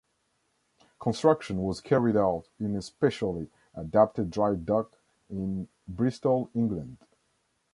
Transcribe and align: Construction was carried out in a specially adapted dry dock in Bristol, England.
Construction 0.99 1.59
was 1.61 1.79
carried 1.79 2.17
out 2.17 2.45
in 2.59 2.75
a 2.75 2.81
specially 2.81 3.51
adapted 3.75 4.31
dry 4.31 4.55
dock 4.55 4.97
in 5.29 5.67
Bristol, 5.87 6.49
England. 6.55 6.97